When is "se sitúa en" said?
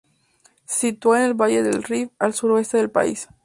0.65-1.25